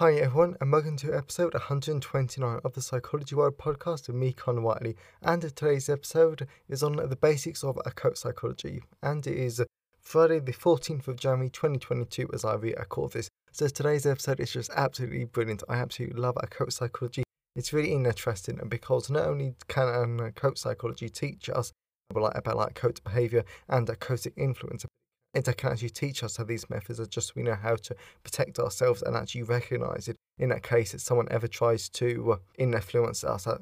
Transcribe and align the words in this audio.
Hi 0.00 0.14
everyone, 0.14 0.56
and 0.62 0.72
welcome 0.72 0.96
to 0.96 1.14
episode 1.14 1.52
129 1.52 2.60
of 2.64 2.72
the 2.72 2.80
Psychology 2.80 3.34
World 3.34 3.58
podcast 3.58 4.06
with 4.06 4.16
me, 4.16 4.32
Connor 4.32 4.62
Whiteley. 4.62 4.96
And 5.20 5.42
today's 5.42 5.90
episode 5.90 6.48
is 6.70 6.82
on 6.82 6.96
the 6.96 7.18
basics 7.20 7.62
of 7.62 7.78
occult 7.84 8.16
psychology, 8.16 8.82
and 9.02 9.26
it 9.26 9.36
is 9.36 9.62
Friday, 10.00 10.38
the 10.38 10.54
14th 10.54 11.06
of 11.06 11.16
January 11.16 11.50
2022, 11.50 12.30
as 12.32 12.46
I 12.46 12.54
record 12.54 13.12
this. 13.12 13.28
So 13.52 13.68
today's 13.68 14.06
episode 14.06 14.40
is 14.40 14.50
just 14.50 14.70
absolutely 14.74 15.24
brilliant. 15.26 15.64
I 15.68 15.74
absolutely 15.74 16.18
love 16.18 16.38
occult 16.42 16.72
psychology. 16.72 17.22
It's 17.54 17.74
really 17.74 17.92
interesting 17.92 18.58
because 18.70 19.10
not 19.10 19.26
only 19.26 19.54
can 19.68 20.18
occult 20.18 20.56
psychology 20.56 21.10
teach 21.10 21.50
us 21.50 21.72
about, 22.08 22.38
about 22.38 22.56
like 22.56 22.70
occult 22.70 23.04
behavior 23.04 23.44
and 23.68 23.86
occultic 23.86 24.32
influence, 24.38 24.86
it 25.34 25.56
can 25.56 25.72
actually 25.72 25.90
teach 25.90 26.22
us 26.22 26.36
how 26.36 26.44
these 26.44 26.68
methods 26.70 26.98
are 26.98 27.06
just 27.06 27.28
so 27.28 27.32
we 27.36 27.42
know 27.42 27.54
how 27.54 27.76
to 27.76 27.94
protect 28.24 28.58
ourselves 28.58 29.02
and 29.02 29.16
actually 29.16 29.44
recognize 29.44 30.08
it 30.08 30.16
in 30.38 30.48
that 30.48 30.62
case 30.62 30.94
if 30.94 31.00
someone 31.00 31.28
ever 31.30 31.46
tries 31.46 31.88
to 31.88 32.32
uh, 32.32 32.36
influence 32.58 33.22
us. 33.22 33.46
Uh, 33.46 33.58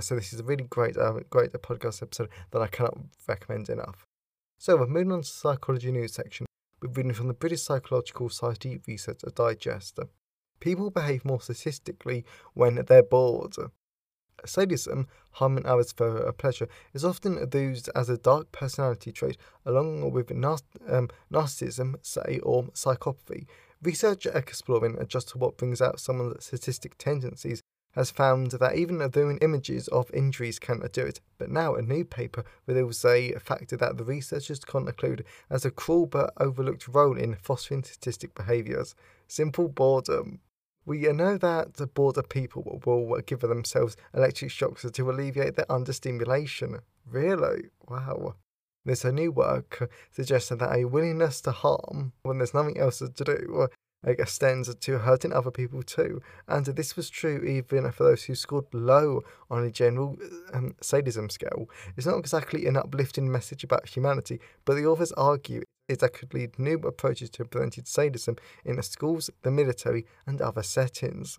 so 0.00 0.14
this 0.14 0.32
is 0.32 0.40
a 0.40 0.44
really 0.44 0.64
great, 0.64 0.96
uh, 0.96 1.20
great 1.30 1.52
podcast 1.52 2.02
episode 2.02 2.28
that 2.50 2.60
I 2.60 2.66
cannot 2.66 2.98
recommend 3.26 3.70
enough. 3.70 4.04
So 4.58 4.76
we're 4.76 4.86
moving 4.86 5.12
on 5.12 5.22
to 5.22 5.26
the 5.28 5.32
psychology 5.32 5.90
news 5.90 6.12
section. 6.12 6.44
We're 6.82 6.90
reading 6.90 7.14
from 7.14 7.28
the 7.28 7.34
British 7.34 7.62
Psychological 7.62 8.28
Society 8.28 8.80
Research 8.86 9.20
Digest. 9.34 9.98
People 10.60 10.90
behave 10.90 11.24
more 11.24 11.38
sadistically 11.38 12.24
when 12.52 12.74
they're 12.86 13.02
bored. 13.02 13.56
Sadism, 14.44 15.06
harm 15.32 15.52
harming 15.52 15.66
others 15.66 15.92
for 15.92 16.32
pleasure, 16.32 16.68
is 16.94 17.04
often 17.04 17.48
used 17.52 17.90
as 17.94 18.08
a 18.08 18.18
dark 18.18 18.52
personality 18.52 19.12
trait, 19.12 19.36
along 19.64 20.10
with 20.12 20.30
um, 20.30 21.08
narcissism, 21.32 21.94
say, 22.02 22.40
or 22.42 22.64
psychopathy. 22.72 23.46
Research 23.82 24.26
exploring 24.26 24.98
just 25.08 25.34
what 25.36 25.56
brings 25.56 25.80
out 25.80 26.00
someone's 26.00 26.44
sadistic 26.44 26.98
tendencies 26.98 27.62
has 27.92 28.10
found 28.10 28.52
that 28.52 28.76
even 28.76 28.98
though 28.98 29.30
images 29.40 29.88
of 29.88 30.10
injuries 30.12 30.58
can 30.58 30.80
do 30.92 31.04
it, 31.04 31.20
but 31.38 31.50
now 31.50 31.74
a 31.74 31.82
new 31.82 32.04
paper 32.04 32.44
reveals 32.66 33.04
a 33.04 33.32
factor 33.40 33.76
that 33.76 33.96
the 33.96 34.04
researchers 34.04 34.60
conclude 34.60 35.24
as 35.48 35.64
a 35.64 35.70
cruel 35.70 36.06
but 36.06 36.32
overlooked 36.38 36.86
role 36.88 37.16
in 37.16 37.34
fostering 37.34 37.82
sadistic 37.82 38.34
behaviours. 38.34 38.94
Simple 39.26 39.68
boredom. 39.68 40.40
We 40.90 41.02
know 41.12 41.38
that 41.38 41.74
the 41.74 41.86
border 41.86 42.24
people 42.24 42.80
will 42.84 43.20
give 43.20 43.42
themselves 43.42 43.96
electric 44.12 44.50
shocks 44.50 44.84
to 44.90 45.08
alleviate 45.08 45.54
their 45.54 45.70
understimulation. 45.70 46.80
Really? 47.08 47.66
Wow. 47.88 48.34
This 48.84 49.04
new 49.04 49.30
work 49.30 49.88
suggests 50.10 50.48
that 50.48 50.76
a 50.76 50.86
willingness 50.86 51.42
to 51.42 51.52
harm 51.52 52.12
when 52.24 52.38
there's 52.38 52.54
nothing 52.54 52.76
else 52.76 52.98
to 52.98 53.08
do 53.08 53.68
extends 54.02 54.74
to 54.74 54.98
hurting 54.98 55.32
other 55.32 55.52
people 55.52 55.84
too. 55.84 56.20
And 56.48 56.66
this 56.66 56.96
was 56.96 57.08
true 57.08 57.40
even 57.44 57.92
for 57.92 58.02
those 58.02 58.24
who 58.24 58.34
scored 58.34 58.66
low 58.72 59.22
on 59.48 59.62
a 59.62 59.70
general 59.70 60.16
um, 60.52 60.74
sadism 60.80 61.30
scale. 61.30 61.70
It's 61.96 62.06
not 62.06 62.18
exactly 62.18 62.66
an 62.66 62.76
uplifting 62.76 63.30
message 63.30 63.62
about 63.62 63.88
humanity, 63.88 64.40
but 64.64 64.74
the 64.74 64.86
authors 64.86 65.12
argue 65.12 65.62
is 65.90 65.98
that 65.98 66.12
could 66.12 66.32
lead 66.32 66.58
new 66.58 66.76
approaches 66.78 67.30
to 67.30 67.44
preventing 67.44 67.84
sadism 67.84 68.36
in 68.64 68.76
the 68.76 68.82
schools, 68.82 69.28
the 69.42 69.50
military, 69.50 70.06
and 70.26 70.40
other 70.40 70.62
settings. 70.62 71.38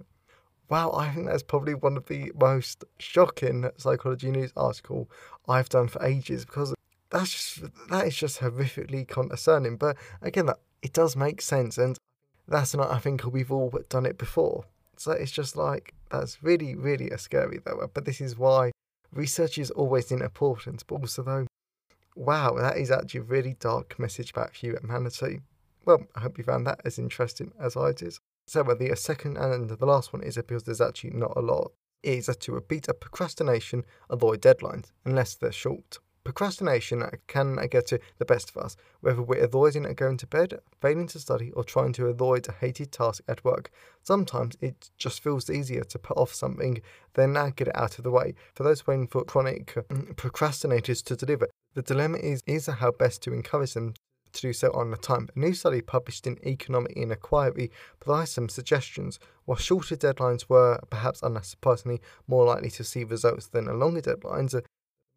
Wow, 0.69 0.91
I 0.93 1.09
think 1.09 1.27
that's 1.27 1.43
probably 1.43 1.73
one 1.73 1.97
of 1.97 2.05
the 2.07 2.31
most 2.39 2.85
shocking 2.97 3.69
psychology 3.77 4.31
news 4.31 4.51
article 4.55 5.09
I've 5.47 5.69
done 5.69 5.87
for 5.87 6.03
ages 6.03 6.45
because 6.45 6.73
that's 7.09 7.31
just 7.31 7.89
that 7.89 8.07
is 8.07 8.15
just 8.15 8.39
horrifically 8.39 9.07
concerning. 9.07 9.77
But 9.77 9.97
again, 10.21 10.45
that 10.45 10.59
it 10.81 10.93
does 10.93 11.15
make 11.15 11.41
sense, 11.41 11.77
and 11.77 11.97
that's 12.47 12.73
not 12.73 12.91
I 12.91 12.99
think 12.99 13.25
we've 13.25 13.51
all 13.51 13.73
done 13.89 14.05
it 14.05 14.17
before. 14.17 14.65
So 14.97 15.11
it's 15.11 15.31
just 15.31 15.57
like 15.57 15.93
that's 16.09 16.43
really, 16.43 16.75
really 16.75 17.09
a 17.09 17.17
scary 17.17 17.59
though. 17.65 17.89
But 17.93 18.05
this 18.05 18.21
is 18.21 18.37
why 18.37 18.71
research 19.13 19.57
is 19.57 19.71
always 19.71 20.11
important, 20.11 20.83
but 20.87 20.95
also 20.95 21.23
though 21.23 21.47
Wow, 22.15 22.55
that 22.57 22.77
is 22.77 22.91
actually 22.91 23.21
a 23.21 23.23
really 23.23 23.55
dark 23.59 23.97
message 23.97 24.31
about 24.31 24.53
humanity. 24.53 25.41
Well, 25.85 26.05
I 26.15 26.21
hope 26.21 26.37
you 26.37 26.43
found 26.43 26.67
that 26.67 26.81
as 26.85 26.99
interesting 26.99 27.51
as 27.59 27.75
I 27.77 27.93
did. 27.93 28.17
So, 28.47 28.63
well, 28.63 28.75
the 28.75 28.95
second 28.95 29.37
and 29.37 29.69
the 29.69 29.85
last 29.85 30.11
one 30.11 30.23
is 30.23 30.35
because 30.35 30.63
there's 30.63 30.81
actually 30.81 31.11
not 31.11 31.33
a 31.35 31.41
lot. 31.41 31.71
Is 32.03 32.25
to 32.25 32.51
repeat 32.51 32.87
a 32.87 32.93
procrastination, 32.93 33.85
avoid 34.09 34.41
deadlines, 34.41 34.91
unless 35.05 35.35
they're 35.35 35.51
short. 35.51 35.99
Procrastination 36.23 37.03
can 37.27 37.55
get 37.69 37.87
to 37.87 37.99
the 38.19 38.25
best 38.25 38.49
of 38.49 38.57
us, 38.57 38.75
whether 38.99 39.21
we're 39.21 39.43
avoiding 39.43 39.83
going 39.93 40.17
to 40.17 40.27
bed, 40.27 40.59
failing 40.79 41.07
to 41.07 41.19
study, 41.19 41.51
or 41.51 41.63
trying 41.63 41.93
to 41.93 42.07
avoid 42.07 42.47
a 42.47 42.51
hated 42.51 42.91
task 42.91 43.23
at 43.27 43.43
work. 43.43 43.71
Sometimes 44.03 44.55
it 44.61 44.91
just 44.97 45.23
feels 45.23 45.49
easier 45.49 45.83
to 45.83 45.99
put 45.99 46.17
off 46.17 46.33
something 46.33 46.81
than 47.13 47.33
get 47.55 47.69
it 47.69 47.75
out 47.75 47.97
of 47.97 48.03
the 48.03 48.11
way. 48.11 48.35
For 48.53 48.63
those 48.63 48.85
waiting 48.85 49.07
for 49.07 49.23
chronic 49.23 49.73
mm, 49.73 50.15
procrastinators 50.15 51.03
to 51.05 51.15
deliver, 51.15 51.47
the 51.73 51.81
dilemma 51.81 52.17
is, 52.17 52.41
is 52.45 52.67
how 52.67 52.91
best 52.91 53.21
to 53.23 53.33
encourage 53.33 53.73
them 53.73 53.93
to 54.33 54.41
do 54.41 54.53
so 54.53 54.71
on 54.73 54.91
the 54.91 54.97
time. 54.97 55.27
A 55.35 55.39
new 55.39 55.53
study 55.53 55.81
published 55.81 56.25
in 56.25 56.37
Economic 56.45 56.93
Inquiry 56.95 57.71
provides 57.99 58.31
some 58.31 58.49
suggestions. 58.49 59.19
While 59.45 59.57
shorter 59.57 59.95
deadlines 59.95 60.49
were, 60.49 60.79
perhaps 60.89 61.21
unsurprisingly, 61.21 61.99
more 62.27 62.45
likely 62.45 62.69
to 62.71 62.83
see 62.83 63.03
results 63.03 63.47
than 63.47 63.65
longer 63.79 64.01
deadlines, 64.01 64.59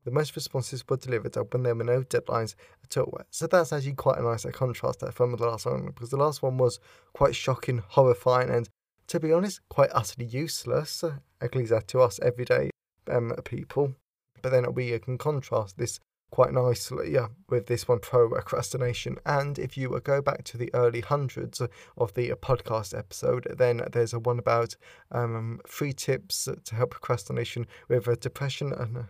the 0.04 0.10
most 0.10 0.36
responses 0.36 0.84
were 0.88 0.96
delivered 0.96 1.36
when 1.52 1.62
there 1.62 1.74
were 1.74 1.84
no 1.84 2.02
deadlines 2.02 2.54
at 2.82 2.96
all. 2.98 3.20
So 3.30 3.46
that's 3.46 3.72
actually 3.72 3.94
quite 3.94 4.18
a 4.18 4.22
nice 4.22 4.44
contrast 4.52 5.02
from 5.12 5.36
the 5.36 5.46
last 5.46 5.66
one, 5.66 5.86
because 5.86 6.10
the 6.10 6.16
last 6.16 6.42
one 6.42 6.58
was 6.58 6.78
quite 7.14 7.34
shocking, 7.34 7.82
horrifying, 7.86 8.50
and 8.50 8.68
to 9.06 9.20
be 9.20 9.32
honest, 9.32 9.60
quite 9.68 9.90
utterly 9.92 10.26
useless, 10.26 11.04
at 11.40 11.54
least 11.54 11.72
to 11.88 12.00
us 12.00 12.20
everyday 12.20 12.70
um, 13.10 13.32
people. 13.44 13.94
But 14.42 14.50
then 14.50 14.74
we 14.74 14.98
can 14.98 15.18
contrast 15.18 15.78
this 15.78 16.00
quite 16.34 16.52
nicely 16.52 17.12
yeah, 17.12 17.28
with 17.48 17.68
this 17.68 17.86
one 17.86 18.00
pro 18.00 18.28
procrastination. 18.28 19.16
And 19.24 19.56
if 19.56 19.76
you 19.76 20.00
go 20.02 20.20
back 20.20 20.42
to 20.44 20.56
the 20.58 20.68
early 20.74 21.00
hundreds 21.00 21.60
of 21.96 22.14
the 22.14 22.30
podcast 22.30 22.98
episode, 22.98 23.46
then 23.56 23.82
there's 23.92 24.12
a 24.12 24.18
one 24.18 24.40
about 24.40 24.74
um, 25.12 25.60
tips 25.96 26.48
to 26.64 26.74
help 26.74 26.90
procrastination 26.90 27.68
with 27.88 28.08
uh, 28.08 28.16
depression 28.20 28.72
and 28.72 29.04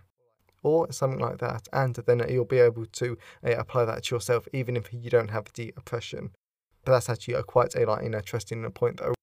or 0.62 0.92
something 0.92 1.18
like 1.18 1.38
that, 1.38 1.66
and 1.72 1.94
then 1.94 2.22
you'll 2.28 2.44
be 2.44 2.58
able 2.58 2.84
to 2.86 3.16
uh, 3.42 3.52
apply 3.52 3.86
that 3.86 4.02
to 4.02 4.14
yourself, 4.14 4.46
even 4.52 4.76
if 4.76 4.92
you 4.92 5.08
don't 5.08 5.30
have 5.30 5.50
depression. 5.54 6.30
But 6.84 6.92
that's 6.92 7.08
actually 7.08 7.34
a 7.34 7.42
quite 7.42 7.74
a 7.74 7.86
like, 7.86 8.04
interesting 8.04 8.70
point 8.72 8.98
though 8.98 9.14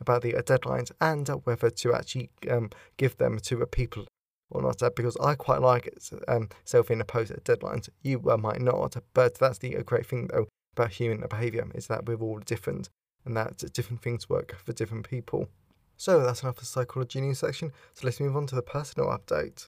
about 0.00 0.22
the 0.22 0.36
uh, 0.36 0.42
deadlines 0.42 0.92
and 1.00 1.28
whether 1.42 1.70
to 1.70 1.92
actually 1.92 2.30
um, 2.48 2.70
give 2.98 3.16
them 3.16 3.40
to 3.40 3.66
people 3.66 4.06
or 4.50 4.62
not, 4.62 4.82
uh, 4.82 4.90
because 4.94 5.16
I 5.18 5.34
quite 5.34 5.60
like 5.60 5.86
it, 5.86 6.10
um, 6.28 6.48
self-imposed 6.64 7.32
deadlines. 7.44 7.88
You 8.02 8.22
uh, 8.28 8.36
might 8.36 8.60
not, 8.60 8.96
but 9.14 9.38
that's 9.38 9.58
the 9.58 9.70
great 9.84 10.06
thing 10.06 10.28
though 10.28 10.48
about 10.74 10.92
human 10.92 11.26
behaviour 11.28 11.66
is 11.74 11.88
that 11.88 12.06
we're 12.06 12.16
all 12.16 12.38
different 12.38 12.88
and 13.24 13.36
that 13.36 13.64
different 13.72 14.00
things 14.00 14.28
work 14.28 14.56
for 14.64 14.72
different 14.72 15.08
people. 15.08 15.48
So 15.96 16.22
that's 16.22 16.42
enough 16.42 16.56
for 16.56 16.60
the 16.60 16.66
psychology 16.66 17.20
news 17.20 17.40
section. 17.40 17.72
So 17.94 18.06
let's 18.06 18.20
move 18.20 18.36
on 18.36 18.46
to 18.46 18.54
the 18.54 18.62
personal 18.62 19.08
update. 19.08 19.66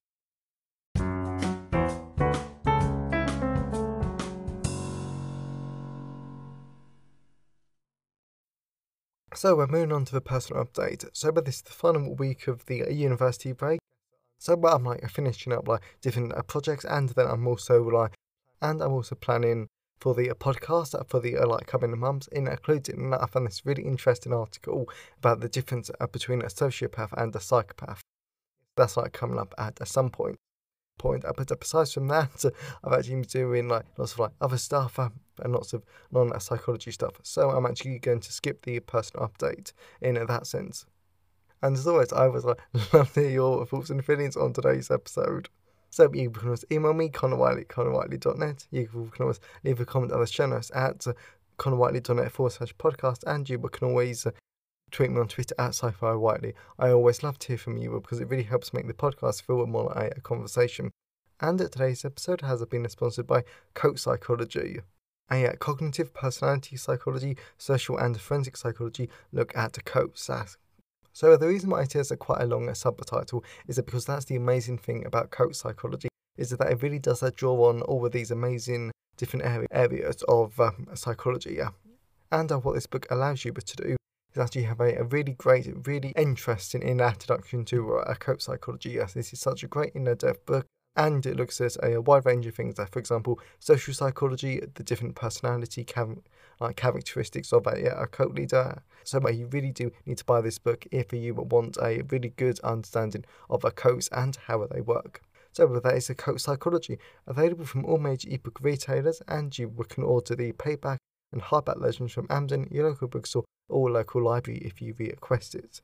So 9.35 9.57
we're 9.57 9.67
moving 9.67 9.93
on 9.93 10.05
to 10.05 10.13
the 10.13 10.21
personal 10.21 10.65
update. 10.65 11.09
So, 11.13 11.33
but 11.33 11.47
this 11.47 11.57
is 11.57 11.63
the 11.63 11.73
final 11.73 12.15
week 12.15 12.47
of 12.47 12.67
the 12.67 12.93
university 12.93 13.53
break. 13.53 13.81
So, 14.41 14.57
but 14.57 14.73
I'm 14.73 14.85
like 14.85 15.07
finishing 15.11 15.53
up 15.53 15.69
like 15.69 15.83
different 16.01 16.33
uh, 16.35 16.41
projects, 16.43 16.87
and 16.87 17.11
then 17.11 17.27
I'm 17.27 17.47
also 17.47 17.83
like, 17.83 18.15
and 18.63 18.81
I'm 18.83 18.93
also 18.93 19.15
planning 19.15 19.69
for 20.01 20.15
the 20.15 20.31
uh, 20.31 20.35
podcast 20.35 21.07
for 21.09 21.21
the 21.21 21.37
uh, 21.37 21.47
like 21.47 21.67
coming 21.67 21.97
months. 21.99 22.27
In 22.29 22.49
including 22.49 23.11
that, 23.11 23.23
I 23.23 23.27
found 23.27 23.47
this 23.47 23.67
really 23.67 23.83
interesting 23.83 24.33
article 24.33 24.89
about 25.19 25.41
the 25.41 25.49
difference 25.51 25.91
uh, 26.01 26.07
between 26.07 26.41
a 26.41 26.47
sociopath 26.47 27.13
and 27.13 27.37
a 27.37 27.41
psychopath. 27.41 28.01
That's 28.79 28.97
like 28.97 29.13
coming 29.13 29.39
up 29.39 29.55
at, 29.59 29.87
some 29.87 30.09
point. 30.09 30.37
point. 30.99 31.27
Uh, 31.27 31.35
but 31.37 31.61
besides 31.61 31.93
from 31.93 32.09
that, 32.09 32.43
I've 32.83 32.95
actually 32.95 33.17
been 33.17 33.23
doing 33.25 33.69
like 33.69 33.85
lots 33.99 34.15
of 34.15 34.21
like 34.21 34.33
other 34.41 34.57
stuff 34.57 34.99
uh, 34.99 35.11
and 35.41 35.53
lots 35.53 35.75
of 35.75 35.85
non-psychology 36.13 36.93
stuff. 36.93 37.17
So 37.25 37.51
I'm 37.51 37.67
actually 37.67 37.99
going 37.99 38.21
to 38.21 38.33
skip 38.33 38.63
the 38.63 38.81
personal 38.81 39.29
update 39.29 39.75
in 40.01 40.15
that 40.15 40.47
sense. 40.47 40.87
And 41.63 41.77
as 41.77 41.87
always, 41.87 42.13
I 42.13 42.27
was 42.29 42.45
like, 42.45 42.59
love 42.93 43.13
to 43.13 43.21
hear 43.21 43.31
your 43.31 43.67
thoughts 43.67 43.91
and 43.91 44.05
feelings 44.05 44.37
on 44.37 44.53
today's 44.53 44.91
episode. 44.91 45.49
So 45.91 46.13
you 46.13 46.31
can 46.31 46.49
always 46.49 46.65
email 46.71 46.95
me, 46.95 47.09
Connor 47.09 47.37
Whiteley, 47.37 47.65
connorwhiteley.net. 47.65 48.67
You 48.71 48.87
can 48.87 49.23
always 49.23 49.41
leave 49.65 49.81
a 49.81 49.85
comment 49.85 50.13
on 50.13 50.21
the 50.21 50.27
show 50.27 50.47
notes 50.47 50.71
at 50.75 51.05
connorwhiteley.net 51.59 52.33
forward 52.33 52.53
slash 52.53 52.75
podcast, 52.77 53.25
and 53.27 53.49
you 53.49 53.59
can 53.59 53.89
always 53.89 54.27
tweet 54.91 55.11
me 55.11 55.21
on 55.21 55.29
Twitter 55.29 55.55
at 55.59 55.69
sci-fi 55.69 56.15
whiteley. 56.15 56.55
I 56.79 56.91
always 56.91 57.23
love 57.23 57.39
to 57.41 57.49
hear 57.49 57.59
from 57.59 57.77
you 57.77 58.01
because 58.01 58.21
it 58.21 58.29
really 58.29 58.45
helps 58.45 58.73
make 58.73 58.87
the 58.87 58.95
podcast 58.95 59.43
feel 59.43 59.67
more 59.67 59.93
like 59.95 60.17
a 60.17 60.21
conversation. 60.21 60.91
And 61.41 61.59
today's 61.59 62.05
episode 62.05 62.43
has 62.43 62.65
been 62.67 62.89
sponsored 62.89 63.27
by 63.27 63.45
Cult 63.75 63.99
Psychology, 63.99 64.81
a 65.31 65.47
uh, 65.47 65.53
cognitive 65.57 66.13
personality 66.13 66.77
psychology, 66.77 67.37
social 67.57 67.97
and 67.97 68.21
forensic 68.21 68.57
psychology 68.57 69.09
look 69.33 69.57
at 69.57 69.83
cults. 69.85 70.29
So 71.13 71.37
the 71.37 71.49
reason 71.49 71.71
why 71.71 71.83
it 71.83 71.93
has 71.95 72.11
a 72.11 72.17
quite 72.17 72.41
a 72.41 72.47
long 72.47 72.73
subtitle 72.75 73.45
is 73.67 73.77
that 73.77 73.87
because 73.87 74.05
that's 74.05 74.25
the 74.27 74.37
amazing 74.37 74.79
thing 74.79 75.05
about 75.07 75.31
cult 75.31 75.57
psychology 75.57 76.09
is 76.37 76.51
that 76.51 76.71
it 76.71 76.83
really 76.83 76.99
does 76.99 77.23
draw 77.37 77.69
on 77.69 77.83
all 77.83 78.07
of 78.07 78.13
these 78.13 78.31
amazing 78.31 78.91
different 79.17 79.67
areas 79.71 80.23
of 80.29 80.59
um, 80.59 80.87
psychology. 80.95 81.55
Yeah. 81.59 81.71
And 82.33 82.51
uh, 82.51 82.59
what 82.59 82.75
this 82.75 82.87
book 82.87 83.07
allows 83.11 83.45
you 83.45 83.53
to 83.53 83.77
do 83.77 83.97
is 84.33 84.39
actually 84.39 84.63
have 84.63 84.81
a, 84.81 84.95
a 84.97 85.05
really 85.05 85.33
great, 85.33 85.67
really 85.87 86.13
interesting 86.17 86.83
introduction 86.83 87.65
to 87.67 87.99
uh, 87.99 88.15
cult 88.15 88.41
psychology. 88.41 88.91
Yes, 88.91 89.13
this 89.13 89.33
is 89.33 89.41
such 89.41 89.65
a 89.65 89.69
great 89.69 89.93
in-depth 89.95 90.47
book 90.47 90.67
and 90.97 91.25
it 91.25 91.37
looks 91.37 91.61
at 91.61 91.77
a, 91.83 92.01
wide 92.01 92.27
range 92.27 92.47
of 92.47 92.55
things, 92.55 92.79
like, 92.79 92.93
for 92.93 92.99
example, 92.99 93.39
social 93.59 93.95
psychology, 93.95 94.61
the 94.75 94.83
different 94.83 95.15
personality 95.15 95.85
characteristics 95.85 97.53
of 97.53 97.67
a, 97.67 97.87
a 97.97 98.07
cult 98.07 98.35
leader. 98.35 98.83
So 99.05 99.27
you 99.29 99.47
really 99.47 99.73
do 99.73 99.91
need 100.05 100.19
to 100.19 100.25
buy 100.25 100.41
this 100.41 100.59
book 100.59 100.87
if 100.91 101.13
you 101.13 101.35
want 101.35 101.79
a 101.81 102.03
really 102.11 102.31
good 102.31 102.61
understanding 102.61 103.25
of 103.49 103.65
a 103.65 103.71
cult 103.71 104.09
and 104.13 104.37
how 104.47 104.67
they 104.67 104.81
work. 104.81 105.23
So 105.53 105.67
that 105.67 105.95
is 105.95 106.11
a 106.11 106.15
cult 106.15 106.41
psychology, 106.41 106.99
available 107.27 107.65
from 107.65 107.85
all 107.85 107.99
major 107.99 108.29
ebook 108.31 108.59
retailers, 108.61 109.23
and 109.27 109.57
you 109.59 109.69
can 109.89 110.05
order 110.05 110.37
the 110.37 110.53
paperback 110.53 110.99
and 111.33 111.43
hardback 111.43 111.81
versions 111.81 112.13
from 112.13 112.27
Amazon, 112.31 112.69
your 112.71 112.89
local 112.89 113.09
bookstore, 113.09 113.45
or 113.69 113.91
local 113.91 114.23
library 114.23 114.59
if 114.59 114.81
you 114.81 114.95
request 114.99 115.55
it. 115.55 115.81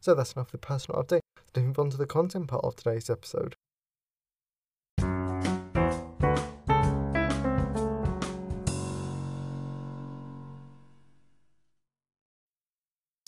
So 0.00 0.14
that's 0.14 0.32
enough 0.32 0.48
of 0.48 0.52
the 0.52 0.58
personal 0.58 1.02
update. 1.02 1.20
Let's 1.54 1.66
move 1.66 1.78
on 1.78 1.90
to 1.90 1.96
the 1.96 2.06
content 2.06 2.48
part 2.48 2.64
of 2.64 2.76
today's 2.76 3.10
episode. 3.10 3.56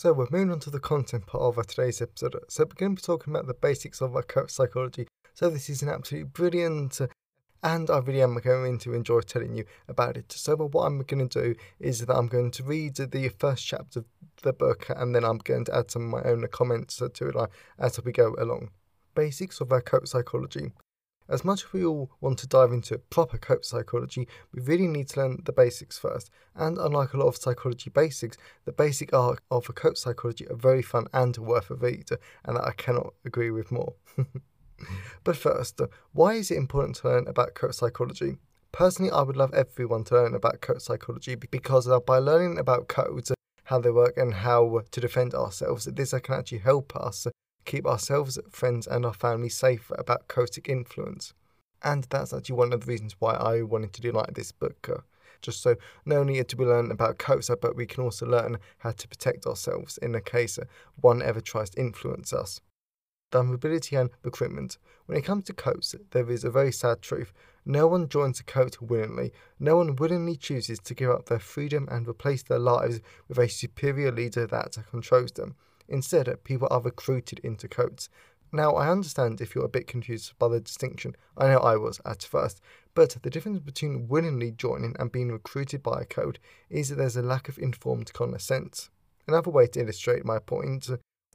So 0.03 0.11
we're 0.11 0.27
moving 0.31 0.51
on 0.51 0.59
to 0.59 0.69
the 0.69 0.81
content 0.81 1.27
part 1.27 1.57
of 1.57 1.65
today's 1.65 2.01
episode. 2.01 2.35
So 2.49 2.65
we're 2.65 2.75
going 2.75 2.97
to 2.97 3.01
be 3.01 3.05
talking 3.05 3.33
about 3.33 3.47
the 3.47 3.53
basics 3.53 4.01
of 4.01 4.17
our 4.17 4.21
cult 4.21 4.51
psychology. 4.51 5.07
So 5.33 5.49
this 5.49 5.69
is 5.69 5.81
an 5.81 5.87
absolutely 5.87 6.27
brilliant 6.27 6.99
and 7.63 7.89
I 7.89 7.99
really 7.99 8.21
am 8.21 8.35
going 8.35 8.79
to 8.79 8.93
enjoy 8.93 9.21
telling 9.21 9.55
you 9.55 9.63
about 9.87 10.17
it. 10.17 10.29
So 10.33 10.57
what 10.57 10.87
I'm 10.87 11.03
going 11.03 11.29
to 11.29 11.41
do 11.41 11.55
is 11.79 12.05
that 12.05 12.13
I'm 12.13 12.27
going 12.27 12.51
to 12.51 12.63
read 12.63 12.95
the 12.95 13.29
first 13.29 13.65
chapter 13.65 13.99
of 13.99 14.05
the 14.41 14.51
book 14.51 14.87
and 14.89 15.15
then 15.15 15.23
I'm 15.23 15.37
going 15.37 15.63
to 15.63 15.77
add 15.77 15.89
some 15.89 16.13
of 16.13 16.21
my 16.21 16.29
own 16.29 16.45
comments 16.51 16.97
to 16.97 17.27
it 17.29 17.49
as 17.79 18.03
we 18.03 18.11
go 18.11 18.35
along. 18.37 18.71
Basics 19.15 19.61
of 19.61 19.71
our 19.71 19.79
cult 19.79 20.09
psychology. 20.09 20.73
As 21.29 21.45
much 21.45 21.63
as 21.63 21.73
we 21.73 21.85
all 21.85 22.11
want 22.19 22.39
to 22.39 22.47
dive 22.47 22.73
into 22.73 22.97
proper 22.97 23.37
cult 23.37 23.65
psychology, 23.65 24.27
we 24.53 24.61
really 24.61 24.87
need 24.87 25.09
to 25.09 25.21
learn 25.21 25.41
the 25.45 25.53
basics 25.53 25.97
first. 25.97 26.29
And 26.55 26.77
unlike 26.77 27.13
a 27.13 27.17
lot 27.17 27.27
of 27.27 27.37
psychology 27.37 27.89
basics, 27.89 28.37
the 28.65 28.73
basic 28.73 29.13
art 29.13 29.39
of 29.49 29.69
a 29.69 29.73
cult 29.73 29.97
psychology 29.97 30.47
are 30.49 30.55
very 30.55 30.81
fun 30.81 31.07
and 31.13 31.37
worth 31.37 31.69
a 31.69 31.75
read, 31.75 32.09
and 32.43 32.57
that 32.57 32.65
I 32.65 32.71
cannot 32.71 33.13
agree 33.25 33.51
with 33.51 33.71
more. 33.71 33.93
but 35.23 35.37
first, 35.37 35.79
why 36.11 36.33
is 36.33 36.51
it 36.51 36.57
important 36.57 36.97
to 36.97 37.07
learn 37.07 37.27
about 37.27 37.55
cult 37.55 37.75
psychology? 37.75 38.37
Personally, 38.73 39.11
I 39.11 39.21
would 39.21 39.37
love 39.37 39.53
everyone 39.53 40.03
to 40.05 40.15
learn 40.15 40.35
about 40.35 40.59
cult 40.59 40.81
psychology 40.81 41.35
because 41.35 41.87
uh, 41.87 41.99
by 41.99 42.17
learning 42.17 42.57
about 42.57 42.87
cults, 42.87 43.31
how 43.65 43.79
they 43.79 43.91
work, 43.91 44.17
and 44.17 44.33
how 44.33 44.81
to 44.91 44.99
defend 44.99 45.33
ourselves, 45.33 45.85
this 45.85 46.11
can 46.11 46.35
actually 46.35 46.57
help 46.57 46.93
us 46.95 47.27
keep 47.65 47.85
ourselves, 47.85 48.39
friends, 48.49 48.87
and 48.87 49.05
our 49.05 49.13
family 49.13 49.49
safe 49.49 49.91
about 49.97 50.27
cultic 50.27 50.69
influence. 50.69 51.33
And 51.81 52.05
that's 52.09 52.33
actually 52.33 52.55
one 52.55 52.73
of 52.73 52.81
the 52.81 52.87
reasons 52.87 53.15
why 53.19 53.33
I 53.33 53.61
wanted 53.61 53.93
to 53.93 54.01
do 54.01 54.11
like 54.11 54.33
this 54.33 54.51
book. 54.51 54.89
Uh, 54.89 55.01
just 55.41 55.61
so 55.61 55.75
not 56.05 56.17
only 56.17 56.41
do 56.41 56.57
we 56.57 56.65
learn 56.65 56.89
about 56.89 57.17
cults, 57.17 57.49
but 57.61 57.75
we 57.75 57.85
can 57.85 58.03
also 58.03 58.25
learn 58.25 58.57
how 58.79 58.91
to 58.91 59.07
protect 59.07 59.45
ourselves 59.45 59.97
in 59.97 60.13
the 60.13 60.21
case 60.21 60.57
one 61.01 61.21
ever 61.21 61.41
tries 61.41 61.69
to 61.71 61.79
influence 61.79 62.31
us. 62.33 62.61
Vulnerability 63.31 63.95
and 63.95 64.09
recruitment. 64.23 64.77
When 65.05 65.17
it 65.17 65.25
comes 65.25 65.45
to 65.45 65.53
cults, 65.53 65.95
there 66.11 66.29
is 66.29 66.43
a 66.43 66.51
very 66.51 66.71
sad 66.71 67.01
truth. 67.01 67.33
No 67.65 67.87
one 67.87 68.07
joins 68.07 68.39
a 68.39 68.43
cult 68.43 68.81
willingly. 68.81 69.33
No 69.59 69.77
one 69.77 69.95
willingly 69.95 70.35
chooses 70.35 70.79
to 70.79 70.93
give 70.93 71.09
up 71.09 71.25
their 71.25 71.39
freedom 71.39 71.87
and 71.91 72.07
replace 72.07 72.43
their 72.43 72.59
lives 72.59 73.01
with 73.27 73.39
a 73.39 73.49
superior 73.49 74.11
leader 74.11 74.45
that 74.47 74.77
controls 74.91 75.31
them. 75.31 75.55
Instead, 75.87 76.43
people 76.43 76.67
are 76.71 76.81
recruited 76.81 77.39
into 77.39 77.67
cults. 77.67 78.09
Now, 78.51 78.75
I 78.75 78.89
understand 78.89 79.41
if 79.41 79.55
you're 79.55 79.65
a 79.65 79.69
bit 79.69 79.87
confused 79.87 80.33
by 80.37 80.47
the 80.47 80.59
distinction. 80.59 81.15
I 81.35 81.47
know 81.47 81.59
I 81.59 81.75
was 81.75 81.99
at 82.05 82.23
first. 82.23 82.61
But 82.93 83.17
the 83.21 83.29
difference 83.29 83.59
between 83.59 84.07
willingly 84.07 84.51
joining 84.51 84.95
and 84.99 85.11
being 85.11 85.31
recruited 85.31 85.81
by 85.81 86.01
a 86.01 86.05
cult 86.05 86.37
is 86.69 86.89
that 86.89 86.95
there's 86.95 87.17
a 87.17 87.23
lack 87.23 87.49
of 87.49 87.57
informed 87.57 88.13
consent. 88.13 88.89
Another 89.27 89.49
way 89.49 89.67
to 89.67 89.79
illustrate 89.79 90.25
my 90.25 90.39
point 90.39 90.89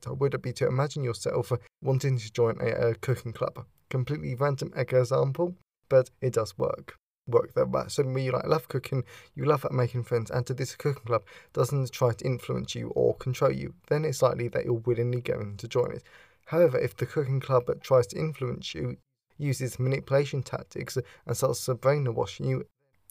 would 0.07 0.43
be 0.43 0.53
to 0.53 0.69
imagine 0.69 1.03
yourself 1.03 1.53
wanting 1.83 2.19
to 2.19 2.33
join 2.33 2.57
a, 2.61 2.91
a 2.91 2.95
cooking 2.95 3.33
club. 3.33 3.65
Completely 3.91 4.35
random 4.35 4.73
example, 4.77 5.57
but 5.89 6.11
it 6.21 6.35
does 6.35 6.57
work 6.57 6.97
work 7.29 7.55
that 7.55 7.71
way. 7.71 7.85
Suddenly 7.89 8.25
you 8.25 8.33
like 8.33 8.47
love 8.47 8.69
cooking, 8.69 9.05
you 9.35 9.45
love 9.45 9.67
making 9.71 10.05
friends, 10.05 10.31
and 10.31 10.47
to 10.47 10.55
this 10.55 10.75
cooking 10.75 11.05
club 11.05 11.23
doesn't 11.53 11.93
try 11.93 12.13
to 12.13 12.25
influence 12.25 12.75
you 12.75 12.89
or 12.95 13.15
control 13.17 13.53
you, 13.53 13.75
then 13.89 14.05
it's 14.05 14.23
likely 14.23 14.49
that 14.49 14.65
you're 14.65 14.75
willingly 14.75 15.21
going 15.21 15.57
to 15.59 15.69
join 15.69 15.93
it. 15.93 16.03
However, 16.47 16.79
if 16.79 16.97
the 16.97 17.07
cooking 17.07 17.41
club 17.41 17.71
tries 17.83 18.07
to 18.09 18.19
influence 18.19 18.75
you, 18.75 18.97
uses 19.37 19.79
manipulation 19.79 20.43
tactics, 20.43 20.99
and 21.27 21.37
starts 21.37 21.69
brainwashing 21.81 22.47
you, 22.47 22.65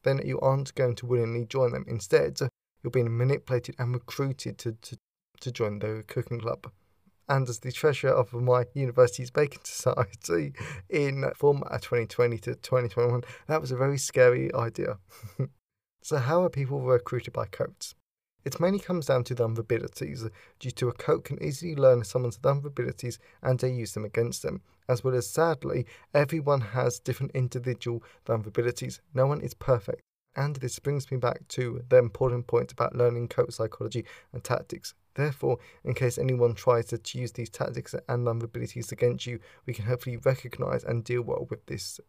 then 0.04 0.22
you 0.26 0.40
aren't 0.40 0.76
going 0.76 0.96
to 0.96 1.06
willingly 1.06 1.46
join 1.46 1.72
them. 1.72 1.86
Instead, 1.88 2.40
you're 2.84 2.92
being 2.92 3.16
manipulated 3.18 3.76
and 3.80 3.94
recruited 3.94 4.58
to, 4.58 4.74
to, 4.82 4.98
to 5.40 5.52
join 5.52 5.80
the 5.80 6.04
cooking 6.08 6.40
club 6.40 6.72
and 7.30 7.48
as 7.50 7.60
the 7.60 7.72
treasurer 7.72 8.12
of 8.12 8.34
my 8.34 8.66
university's 8.74 9.32
baking 9.32 9.62
society 9.64 10.54
in 10.90 11.30
format 11.36 11.82
2020 11.82 12.36
uh, 12.36 12.40
to 12.40 12.56
2021, 12.56 13.24
that 13.48 13.62
was 13.62 13.72
a 13.72 13.78
very 13.78 13.98
scary 13.98 14.54
idea. 14.54 14.98
so, 16.02 16.18
how 16.18 16.44
are 16.44 16.50
people 16.50 16.82
recruited 16.82 17.34
by 17.34 17.46
cults? 17.46 17.96
It 18.46 18.62
mainly 18.62 18.80
comes 18.80 19.08
down 19.08 19.26
to 19.26 19.36
vulnerabilities, 19.36 20.30
due 20.60 20.72
to 20.72 20.88
a 20.88 20.94
cult 20.94 21.26
can 21.26 21.44
easily 21.44 21.76
learn 21.76 22.06
someone's 22.06 22.38
vulnerabilities 22.38 23.18
and 23.42 23.60
they 23.60 23.72
use 23.72 23.94
them 23.94 24.06
against 24.06 24.42
them. 24.42 24.62
As 24.88 25.04
well 25.04 25.16
as 25.16 25.30
sadly, 25.30 25.86
everyone 26.14 26.62
has 26.62 27.00
different 27.00 27.34
individual 27.34 28.04
vulnerabilities. 28.26 29.02
No 29.14 29.28
one 29.28 29.42
is 29.42 29.54
perfect. 29.54 30.02
And 30.34 30.56
this 30.56 30.80
brings 30.80 31.12
me 31.12 31.18
back 31.18 31.46
to 31.50 31.84
the 31.90 31.98
important 31.98 32.48
point 32.48 32.72
about 32.72 32.96
learning 32.96 33.28
cult 33.28 33.52
psychology 33.54 34.06
and 34.32 34.42
tactics. 34.44 34.94
Therefore, 35.18 35.58
in 35.84 35.96
case 35.96 36.20
anyone 36.20 36.54
tries 36.54 36.86
to 36.86 37.18
use 37.18 37.32
these 37.32 37.50
tactics 37.50 37.96
and 38.08 38.26
vulnerabilities 38.26 38.92
against 38.92 39.26
you, 39.26 39.40
we 39.66 39.74
can 39.74 39.86
hopefully 39.86 40.18
recognize 40.18 40.84
and 40.84 41.04
deal 41.04 41.24
well 41.24 41.48
with 41.50 41.66
this. 41.66 42.00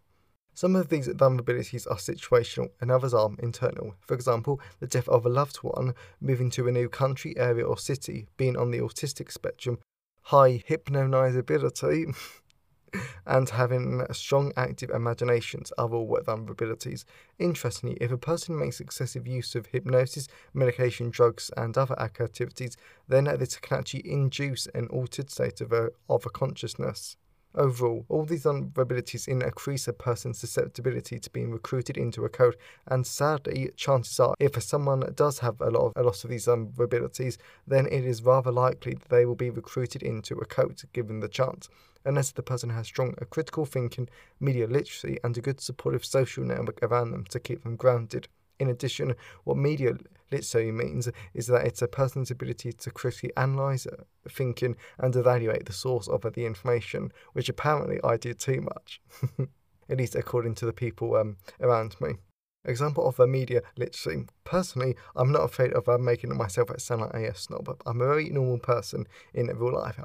Some 0.52 0.76
of 0.76 0.90
these 0.90 1.08
vulnerabilities 1.08 1.90
are 1.90 1.96
situational 1.96 2.68
and 2.82 2.90
others 2.90 3.14
are 3.14 3.30
internal. 3.38 3.94
For 4.00 4.12
example, 4.12 4.60
the 4.78 4.86
death 4.86 5.08
of 5.08 5.24
a 5.24 5.30
loved 5.30 5.56
one, 5.58 5.94
moving 6.20 6.50
to 6.50 6.68
a 6.68 6.72
new 6.72 6.90
country, 6.90 7.34
area, 7.38 7.64
or 7.64 7.78
city, 7.78 8.26
being 8.36 8.58
on 8.58 8.72
the 8.72 8.80
autistic 8.80 9.32
spectrum, 9.32 9.78
high 10.24 10.62
hypnotizability, 10.68 12.14
and 13.26 13.48
having 13.48 14.04
strong 14.12 14.52
active 14.56 14.90
imaginations 14.90 15.72
are 15.78 15.88
all 15.88 16.08
vulnerabilities. 16.26 17.04
Interestingly, 17.38 17.96
if 18.00 18.10
a 18.10 18.18
person 18.18 18.58
makes 18.58 18.80
excessive 18.80 19.26
use 19.26 19.54
of 19.54 19.66
hypnosis, 19.66 20.28
medication, 20.54 21.10
drugs, 21.10 21.50
and 21.56 21.76
other 21.76 21.98
activities, 22.00 22.76
then 23.08 23.24
this 23.24 23.56
can 23.56 23.78
actually 23.78 24.10
induce 24.10 24.66
an 24.68 24.86
altered 24.88 25.30
state 25.30 25.60
of 25.60 25.72
a, 25.72 25.90
of 26.08 26.26
a 26.26 26.30
consciousness. 26.30 27.16
Overall, 27.54 28.04
all 28.08 28.24
these 28.24 28.44
vulnerabilities 28.44 29.26
increase 29.26 29.88
a 29.88 29.92
person's 29.94 30.38
susceptibility 30.38 31.18
to 31.18 31.30
being 31.30 31.50
recruited 31.50 31.96
into 31.96 32.24
a 32.24 32.28
cult, 32.28 32.56
and 32.86 33.06
sadly, 33.06 33.70
chances 33.74 34.20
are, 34.20 34.34
if 34.38 34.62
someone 34.62 35.00
does 35.16 35.38
have 35.38 35.60
a 35.60 35.70
lot 35.70 35.86
of 35.86 35.92
a 35.96 36.02
lot 36.02 36.22
of 36.22 36.30
these 36.30 36.46
vulnerabilities, 36.46 37.38
then 37.66 37.86
it 37.86 38.04
is 38.04 38.22
rather 38.22 38.52
likely 38.52 38.94
that 38.94 39.08
they 39.08 39.24
will 39.24 39.34
be 39.34 39.48
recruited 39.50 40.02
into 40.02 40.36
a 40.38 40.44
cult 40.44 40.84
given 40.92 41.20
the 41.20 41.28
chance. 41.28 41.70
Unless 42.08 42.32
the 42.32 42.42
person 42.42 42.70
has 42.70 42.86
strong 42.86 43.14
critical 43.28 43.66
thinking, 43.66 44.08
media 44.40 44.66
literacy, 44.66 45.18
and 45.22 45.36
a 45.36 45.42
good 45.42 45.60
supportive 45.60 46.06
social 46.06 46.42
network 46.42 46.82
around 46.82 47.10
them 47.10 47.24
to 47.24 47.38
keep 47.38 47.62
them 47.62 47.76
grounded. 47.76 48.26
In 48.58 48.70
addition, 48.70 49.14
what 49.44 49.58
media 49.58 49.92
literacy 50.32 50.72
means 50.72 51.10
is 51.34 51.46
that 51.48 51.66
it's 51.66 51.82
a 51.82 51.86
person's 51.86 52.30
ability 52.30 52.72
to 52.72 52.90
critically 52.90 53.30
analyse 53.36 53.86
thinking 54.26 54.74
and 54.98 55.14
evaluate 55.14 55.66
the 55.66 55.72
source 55.74 56.08
of 56.08 56.22
the 56.22 56.46
information, 56.46 57.12
which 57.34 57.50
apparently 57.50 58.00
I 58.02 58.16
did 58.16 58.38
too 58.38 58.62
much, 58.62 59.02
at 59.90 59.98
least 59.98 60.16
according 60.16 60.54
to 60.56 60.66
the 60.66 60.72
people 60.72 61.14
um, 61.14 61.36
around 61.60 61.94
me. 62.00 62.14
Example 62.64 63.06
of 63.06 63.20
a 63.20 63.26
media 63.26 63.60
literacy. 63.76 64.24
Personally, 64.44 64.96
I'm 65.14 65.30
not 65.30 65.44
afraid 65.44 65.74
of 65.74 65.88
uh, 65.88 65.98
making 65.98 66.34
myself 66.36 66.70
sound 66.78 67.02
like 67.02 67.14
a 67.14 67.34
snob. 67.34 67.66
But 67.66 67.82
I'm 67.86 68.00
a 68.00 68.06
very 68.06 68.30
normal 68.30 68.58
person 68.58 69.06
in 69.32 69.46
real 69.46 69.74
life 69.74 69.98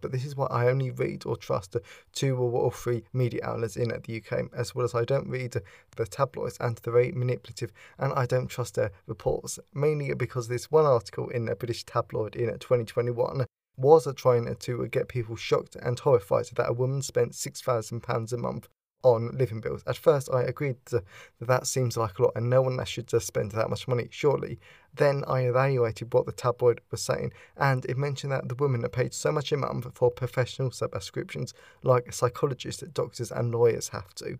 but 0.00 0.12
this 0.12 0.24
is 0.24 0.36
why 0.36 0.46
I 0.46 0.68
only 0.68 0.90
read 0.90 1.24
or 1.26 1.36
trust 1.36 1.76
two 2.12 2.36
or 2.36 2.72
three 2.72 3.04
media 3.12 3.40
outlets 3.44 3.76
in 3.76 3.92
uh, 3.92 3.98
the 4.04 4.18
UK, 4.18 4.50
as 4.56 4.74
well 4.74 4.84
as 4.84 4.94
I 4.94 5.04
don't 5.04 5.28
read 5.28 5.54
the 5.96 6.06
tabloids 6.06 6.56
and 6.60 6.76
they're 6.78 6.92
very 6.92 7.12
manipulative, 7.12 7.72
and 7.98 8.12
I 8.12 8.26
don't 8.26 8.48
trust 8.48 8.74
their 8.74 8.92
reports, 9.06 9.58
mainly 9.74 10.12
because 10.14 10.48
this 10.48 10.70
one 10.70 10.86
article 10.86 11.28
in 11.28 11.48
a 11.48 11.56
British 11.56 11.84
tabloid 11.84 12.36
in 12.36 12.48
uh, 12.48 12.52
2021 12.54 13.46
was 13.76 14.06
trying 14.16 14.54
to 14.54 14.82
uh, 14.82 14.86
get 14.90 15.08
people 15.08 15.36
shocked 15.36 15.76
and 15.76 15.98
horrified 15.98 16.46
that 16.56 16.68
a 16.68 16.72
woman 16.72 17.02
spent 17.02 17.32
£6,000 17.32 18.32
a 18.32 18.36
month 18.36 18.68
on 19.02 19.36
living 19.36 19.60
bills. 19.60 19.82
At 19.86 19.96
first, 19.96 20.28
I 20.32 20.42
agreed 20.42 20.76
that 20.86 21.04
that 21.40 21.66
seems 21.66 21.96
like 21.96 22.18
a 22.18 22.22
lot 22.22 22.32
and 22.36 22.50
no 22.50 22.62
one 22.62 22.82
should 22.84 23.08
just 23.08 23.26
spend 23.26 23.52
that 23.52 23.70
much 23.70 23.88
money, 23.88 24.08
surely. 24.10 24.58
Then 24.94 25.24
I 25.26 25.42
evaluated 25.42 26.12
what 26.12 26.26
the 26.26 26.32
tabloid 26.32 26.80
was 26.90 27.02
saying, 27.02 27.32
and 27.56 27.84
it 27.86 27.96
mentioned 27.96 28.32
that 28.32 28.48
the 28.48 28.54
women 28.56 28.84
are 28.84 28.88
paid 28.88 29.14
so 29.14 29.30
much 29.32 29.52
a 29.52 29.56
month 29.56 29.86
for 29.94 30.10
professional 30.10 30.70
subscriptions, 30.70 31.54
like 31.82 32.12
psychologists, 32.12 32.82
doctors, 32.92 33.30
and 33.30 33.52
lawyers 33.52 33.88
have 33.88 34.14
to. 34.16 34.38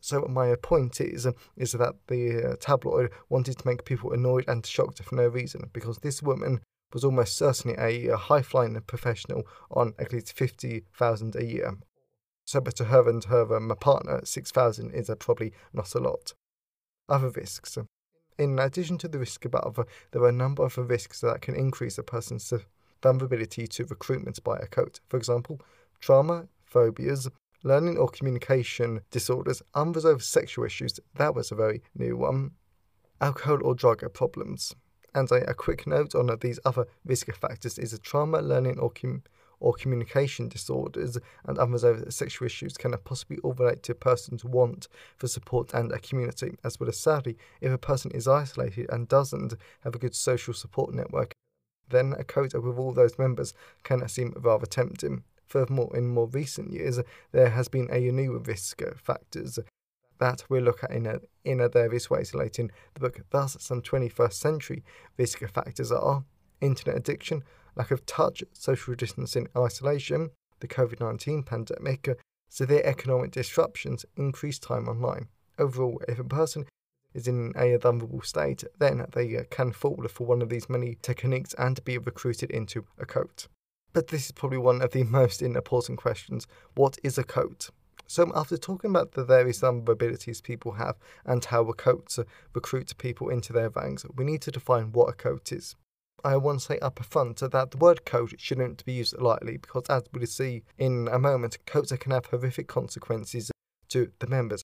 So 0.00 0.20
my 0.28 0.54
point 0.54 1.00
is 1.00 1.26
is 1.56 1.72
that 1.72 1.94
the 2.06 2.52
uh, 2.52 2.56
tabloid 2.60 3.10
wanted 3.28 3.58
to 3.58 3.66
make 3.66 3.84
people 3.84 4.12
annoyed 4.12 4.44
and 4.46 4.64
shocked 4.64 5.02
for 5.02 5.16
no 5.16 5.26
reason 5.26 5.68
because 5.72 5.98
this 5.98 6.22
woman 6.22 6.60
was 6.92 7.02
almost 7.02 7.36
certainly 7.36 7.76
a, 7.76 8.12
a 8.12 8.16
high 8.16 8.42
flying 8.42 8.80
professional 8.82 9.42
on 9.72 9.94
at 9.98 10.12
least 10.12 10.32
fifty 10.32 10.84
thousand 10.96 11.34
a 11.34 11.44
year. 11.44 11.72
So, 12.46 12.60
but 12.60 12.76
to 12.76 12.84
her 12.84 13.08
and 13.08 13.24
her 13.24 13.56
um, 13.56 13.74
partner, 13.80 14.20
6,000 14.24 14.90
is 14.90 15.08
uh, 15.08 15.14
probably 15.14 15.52
not 15.72 15.94
a 15.94 15.98
lot. 15.98 16.34
Other 17.08 17.30
risks. 17.30 17.78
In 18.38 18.58
addition 18.58 18.98
to 18.98 19.08
the 19.08 19.18
risk 19.18 19.44
above, 19.44 19.78
there 20.10 20.22
are 20.22 20.28
a 20.28 20.32
number 20.32 20.64
of 20.64 20.76
risks 20.76 21.20
that 21.20 21.40
can 21.40 21.54
increase 21.54 21.98
a 21.98 22.02
person's 22.02 22.52
vulnerability 23.02 23.66
to 23.66 23.84
recruitment 23.84 24.42
by 24.42 24.56
a 24.58 24.66
cult. 24.66 25.00
For 25.08 25.16
example, 25.16 25.60
trauma, 26.00 26.48
phobias, 26.64 27.28
learning 27.62 27.96
or 27.96 28.08
communication 28.08 29.00
disorders, 29.10 29.62
unresolved 29.74 30.22
sexual 30.22 30.64
issues. 30.64 30.98
That 31.14 31.34
was 31.34 31.50
a 31.50 31.54
very 31.54 31.82
new 31.94 32.16
one. 32.16 32.52
Alcohol 33.20 33.58
or 33.62 33.74
drug 33.74 34.02
problems. 34.12 34.74
And 35.14 35.30
a, 35.30 35.50
a 35.50 35.54
quick 35.54 35.86
note 35.86 36.14
on 36.14 36.28
uh, 36.28 36.36
these 36.40 36.58
other 36.64 36.86
risk 37.04 37.32
factors 37.34 37.78
is 37.78 37.92
a 37.92 37.98
trauma, 37.98 38.40
learning 38.40 38.78
or 38.78 38.90
or 39.64 39.72
communication 39.72 40.46
disorders 40.46 41.16
and 41.46 41.56
unresolved 41.56 42.12
sexual 42.12 42.44
issues 42.44 42.76
can 42.76 42.94
possibly 43.02 43.38
relate 43.42 43.82
to 43.82 43.92
a 43.92 43.94
person's 43.94 44.44
want 44.44 44.88
for 45.16 45.26
support 45.26 45.72
and 45.72 45.90
a 45.90 45.98
community, 45.98 46.54
as 46.62 46.78
well 46.78 46.88
as 46.90 46.98
sadly, 46.98 47.38
if 47.62 47.72
a 47.72 47.78
person 47.78 48.10
is 48.10 48.28
isolated 48.28 48.86
and 48.90 49.08
doesn't 49.08 49.54
have 49.82 49.94
a 49.94 49.98
good 49.98 50.14
social 50.14 50.52
support 50.52 50.92
network, 50.92 51.32
then 51.88 52.14
a 52.18 52.24
cult 52.24 52.52
with 52.52 52.78
all 52.78 52.92
those 52.92 53.18
members 53.18 53.54
can 53.82 54.06
seem 54.06 54.34
rather 54.36 54.66
tempting. 54.66 55.24
Furthermore, 55.46 55.96
in 55.96 56.08
more 56.08 56.26
recent 56.26 56.70
years, 56.70 57.00
there 57.32 57.48
has 57.48 57.68
been 57.68 57.88
a 57.90 58.12
new 58.12 58.36
risk 58.44 58.82
factors 58.96 59.58
that 60.18 60.44
we'll 60.50 60.62
look 60.62 60.84
at 60.84 60.90
in 60.90 61.06
a, 61.06 61.20
in 61.44 61.60
a 61.60 61.70
various 61.70 62.10
ways 62.10 62.34
later 62.34 62.62
in 62.62 62.70
the 62.92 63.00
book. 63.00 63.20
Thus, 63.30 63.56
some 63.60 63.80
21st 63.80 64.34
century 64.34 64.84
risk 65.16 65.38
factors 65.38 65.90
are 65.90 66.24
internet 66.60 66.98
addiction, 66.98 67.44
lack 67.76 67.90
of 67.90 68.06
touch, 68.06 68.42
social 68.52 68.94
distancing, 68.94 69.48
isolation, 69.56 70.30
the 70.60 70.68
COVID 70.68 71.00
19 71.00 71.42
pandemic, 71.42 72.08
severe 72.48 72.82
economic 72.84 73.32
disruptions, 73.32 74.04
increased 74.16 74.62
time 74.62 74.88
online. 74.88 75.28
Overall, 75.58 76.00
if 76.08 76.18
a 76.18 76.24
person 76.24 76.66
is 77.14 77.28
in 77.28 77.52
a 77.56 77.76
vulnerable 77.76 78.22
state, 78.22 78.64
then 78.78 79.06
they 79.12 79.36
uh, 79.36 79.44
can 79.50 79.72
fall 79.72 80.04
for 80.08 80.26
one 80.26 80.42
of 80.42 80.48
these 80.48 80.68
many 80.68 80.96
techniques 81.00 81.54
and 81.54 81.84
be 81.84 81.96
recruited 81.96 82.50
into 82.50 82.84
a 82.98 83.06
cult. 83.06 83.48
But 83.92 84.08
this 84.08 84.26
is 84.26 84.32
probably 84.32 84.58
one 84.58 84.82
of 84.82 84.90
the 84.90 85.04
most 85.20 85.40
important 85.40 85.98
questions 85.98 86.46
what 86.74 86.98
is 87.02 87.16
a 87.16 87.24
cult? 87.24 87.70
So, 88.06 88.30
after 88.34 88.58
talking 88.58 88.90
about 88.90 89.12
the 89.12 89.24
various 89.24 89.60
vulnerabilities 89.60 90.42
people 90.42 90.72
have 90.72 90.96
and 91.24 91.42
how 91.44 91.62
a 91.68 91.74
cult 91.74 92.18
recruit 92.52 92.92
people 92.98 93.30
into 93.30 93.52
their 93.52 93.70
ranks, 93.70 94.04
we 94.14 94.24
need 94.24 94.42
to 94.42 94.50
define 94.50 94.92
what 94.92 95.08
a 95.08 95.14
cult 95.14 95.52
is. 95.52 95.74
I 96.24 96.36
want 96.38 96.60
to 96.60 96.64
say 96.64 96.78
up 96.78 97.04
front 97.04 97.38
that 97.38 97.70
the 97.70 97.76
word 97.76 98.04
cult 98.06 98.32
shouldn't 98.38 98.84
be 98.84 98.94
used 98.94 99.18
lightly 99.18 99.58
because, 99.58 99.84
as 99.90 100.04
we'll 100.12 100.26
see 100.26 100.62
in 100.78 101.08
a 101.12 101.18
moment, 101.18 101.58
cults 101.66 101.92
can 101.92 102.12
have 102.12 102.26
horrific 102.26 102.66
consequences 102.66 103.50
to 103.90 104.10
the 104.18 104.26
members 104.26 104.63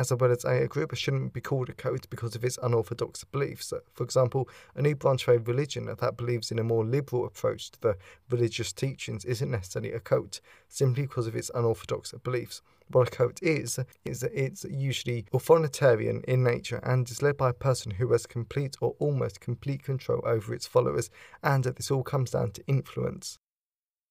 as 0.00 0.12
well 0.14 0.32
as 0.32 0.44
a 0.44 0.66
group 0.66 0.94
shouldn't 0.96 1.34
be 1.34 1.42
called 1.42 1.68
a 1.68 1.74
cult 1.74 2.08
because 2.08 2.34
of 2.34 2.42
its 2.42 2.58
unorthodox 2.62 3.22
beliefs. 3.24 3.72
For 3.92 4.02
example, 4.02 4.48
a 4.74 4.80
new 4.80 4.96
branch 4.96 5.28
of 5.28 5.34
a 5.34 5.38
religion 5.38 5.84
that 5.84 6.16
believes 6.16 6.50
in 6.50 6.58
a 6.58 6.64
more 6.64 6.86
liberal 6.86 7.26
approach 7.26 7.70
to 7.72 7.80
the 7.80 7.96
religious 8.30 8.72
teachings 8.72 9.26
isn't 9.26 9.50
necessarily 9.50 9.92
a 9.92 10.00
cult, 10.00 10.40
simply 10.68 11.02
because 11.02 11.26
of 11.26 11.36
its 11.36 11.50
unorthodox 11.54 12.14
beliefs. 12.24 12.62
What 12.88 13.08
a 13.08 13.10
cult 13.10 13.42
is, 13.42 13.78
is 14.04 14.20
that 14.20 14.32
it's 14.34 14.64
usually 14.64 15.26
authoritarian 15.32 16.22
in 16.26 16.42
nature 16.42 16.80
and 16.82 17.08
is 17.08 17.22
led 17.22 17.36
by 17.36 17.50
a 17.50 17.52
person 17.68 17.92
who 17.92 18.10
has 18.12 18.26
complete 18.26 18.76
or 18.80 18.96
almost 18.98 19.40
complete 19.40 19.84
control 19.84 20.22
over 20.24 20.54
its 20.54 20.66
followers, 20.66 21.10
and 21.42 21.64
this 21.64 21.90
all 21.90 22.02
comes 22.02 22.30
down 22.30 22.52
to 22.52 22.66
influence. 22.66 23.38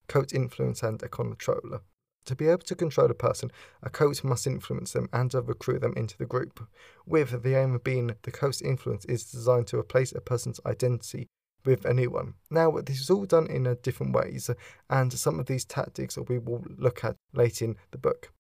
Cult 0.08 0.34
influence 0.34 0.84
and 0.84 1.02
a 1.04 1.10
controller. 1.10 1.82
To 2.30 2.36
be 2.36 2.48
able 2.48 2.62
to 2.62 2.76
control 2.76 3.10
a 3.10 3.16
person, 3.16 3.52
a 3.82 3.90
cult 3.90 4.24
must 4.24 4.46
influence 4.46 4.94
them 4.94 5.10
and 5.12 5.34
recruit 5.34 5.82
them 5.82 5.96
into 5.98 6.16
the 6.16 6.28
group, 6.28 6.64
with 7.08 7.42
the 7.42 7.56
aim 7.56 7.74
of 7.74 7.84
being 7.84 8.16
the 8.22 8.30
cult's 8.30 8.62
influence 8.62 9.04
is 9.06 9.32
designed 9.32 9.66
to 9.70 9.80
replace 9.80 10.12
a 10.12 10.22
person's 10.22 10.60
identity 10.64 11.26
with 11.66 11.86
a 11.86 11.94
new 11.96 12.12
one. 12.12 12.36
Now, 12.52 12.70
this 12.82 13.02
is 13.02 13.10
all 13.10 13.26
done 13.26 13.48
in 13.48 13.64
different 13.82 14.14
ways, 14.14 14.48
and 14.92 15.12
some 15.12 15.40
of 15.40 15.48
these 15.48 15.66
tactics 15.66 16.20
we 16.20 16.38
will 16.38 16.64
look 16.78 17.04
at 17.04 17.16
later 17.34 17.66
in 17.66 17.78
the 17.90 17.98
book. 17.98 18.32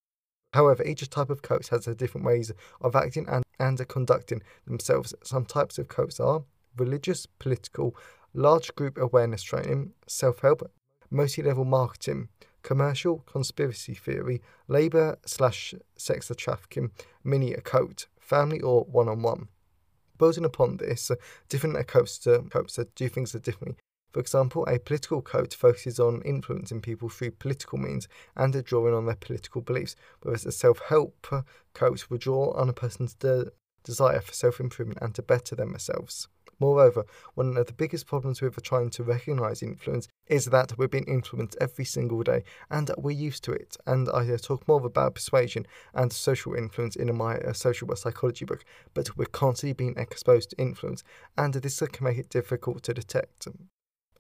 However, 0.53 0.83
each 0.83 1.09
type 1.09 1.31
of 1.31 1.41
cult 1.41 1.65
has 1.69 1.85
different 1.85 2.27
ways 2.27 2.51
of 2.81 2.95
acting 2.95 3.27
and, 3.27 3.43
and 3.59 3.87
conducting 3.87 4.43
themselves. 4.67 5.15
Some 5.23 5.45
types 5.45 5.79
of 5.79 5.87
cult 5.87 6.19
are 6.19 6.43
religious, 6.77 7.25
political, 7.25 7.95
large 8.35 8.75
group 8.75 8.99
awareness 8.99 9.41
training, 9.41 9.93
self 10.05 10.41
help, 10.41 10.71
multi 11.09 11.41
level 11.41 11.65
marketing, 11.65 12.29
commercial, 12.63 13.19
conspiracy 13.19 13.93
theory, 13.93 14.41
labour 14.67 15.17
slash 15.25 15.73
sex 15.95 16.31
trafficking, 16.37 16.91
mini 17.23 17.53
cult, 17.63 18.07
family 18.19 18.59
or 18.61 18.83
one 18.85 19.07
on 19.07 19.21
one. 19.21 19.47
Building 20.17 20.45
upon 20.45 20.77
this, 20.77 21.09
uh, 21.09 21.15
different 21.47 21.77
uh, 21.77 21.83
cults 21.83 22.19
do 22.19 23.09
things 23.09 23.31
differently. 23.31 23.77
For 24.11 24.19
example, 24.19 24.65
a 24.67 24.79
political 24.79 25.21
cult 25.21 25.53
focuses 25.53 25.99
on 25.99 26.21
influencing 26.23 26.81
people 26.81 27.09
through 27.09 27.31
political 27.31 27.77
means 27.77 28.07
and 28.35 28.55
a 28.55 28.61
drawing 28.61 28.93
on 28.93 29.05
their 29.05 29.15
political 29.15 29.61
beliefs, 29.61 29.95
whereas 30.21 30.45
a 30.45 30.51
self 30.51 30.79
help 30.79 31.27
cult 31.73 32.09
would 32.09 32.21
draw 32.21 32.51
on 32.53 32.69
a 32.69 32.73
person's 32.73 33.13
de- 33.13 33.51
desire 33.83 34.19
for 34.19 34.33
self 34.33 34.59
improvement 34.59 34.99
and 35.01 35.13
to 35.15 35.21
better 35.21 35.55
themselves. 35.55 36.27
Moreover, 36.59 37.05
one 37.35 37.55
of 37.55 37.67
the 37.67 37.73
biggest 37.73 38.05
problems 38.05 38.41
with 38.41 38.61
trying 38.61 38.89
to 38.91 39.03
recognize 39.03 39.63
influence 39.63 40.07
is 40.27 40.45
that 40.45 40.77
we're 40.77 40.87
being 40.87 41.05
influenced 41.05 41.57
every 41.61 41.85
single 41.85 42.21
day 42.21 42.43
and 42.69 42.91
we're 42.97 43.11
used 43.11 43.43
to 43.45 43.53
it. 43.53 43.77
And 43.85 44.09
I 44.09 44.29
uh, 44.29 44.37
talk 44.37 44.67
more 44.67 44.85
about 44.85 45.15
persuasion 45.15 45.65
and 45.93 46.11
social 46.11 46.53
influence 46.53 46.95
in 46.95 47.15
my 47.15 47.37
uh, 47.37 47.53
social 47.53 47.95
psychology 47.95 48.45
book, 48.45 48.65
but 48.93 49.17
we're 49.17 49.25
constantly 49.25 49.73
being 49.73 49.95
exposed 49.97 50.51
to 50.51 50.57
influence, 50.57 51.03
and 51.37 51.53
this 51.53 51.79
can 51.79 52.03
make 52.03 52.17
it 52.17 52.29
difficult 52.29 52.83
to 52.83 52.93
detect. 52.93 53.47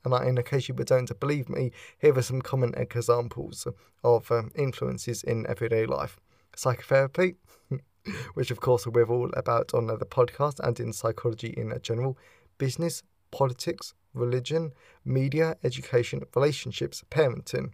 And 0.05 0.37
in 0.37 0.43
case 0.43 0.69
you 0.69 0.75
don't 0.75 1.19
believe 1.19 1.49
me, 1.49 1.71
here 1.99 2.17
are 2.17 2.21
some 2.21 2.41
common 2.41 2.73
examples 2.77 3.67
of 4.03 4.31
um, 4.31 4.51
influences 4.55 5.23
in 5.23 5.45
everyday 5.47 5.85
life 5.85 6.19
psychotherapy, 6.55 7.35
which 8.33 8.51
of 8.51 8.59
course 8.59 8.85
we're 8.87 9.05
all 9.05 9.29
about 9.33 9.73
on 9.73 9.87
the 9.87 9.97
podcast 9.97 10.59
and 10.59 10.79
in 10.79 10.93
psychology 10.93 11.53
in 11.55 11.73
general, 11.81 12.17
business, 12.57 13.03
politics, 13.31 13.93
religion, 14.13 14.71
media, 15.05 15.55
education, 15.63 16.21
relationships, 16.35 17.03
parenting. 17.09 17.71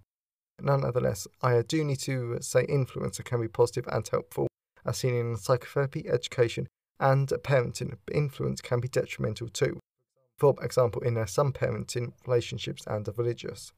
Nonetheless, 0.61 1.27
I 1.41 1.61
do 1.61 1.83
need 1.83 1.99
to 2.01 2.37
say 2.41 2.65
influencer 2.67 3.23
can 3.23 3.41
be 3.41 3.47
positive 3.47 3.87
and 3.91 4.07
helpful, 4.07 4.47
as 4.85 4.97
seen 4.97 5.15
in 5.15 5.35
psychotherapy, 5.35 6.07
education, 6.07 6.67
and 6.99 7.27
parenting. 7.27 7.97
Influence 8.11 8.61
can 8.61 8.79
be 8.79 8.87
detrimental 8.87 9.49
too. 9.49 9.79
For 10.37 10.55
example, 10.61 11.01
in 11.01 11.25
some 11.27 11.53
parenting 11.53 12.13
relationships 12.25 12.85
and 12.87 13.07
religious. 13.17 13.73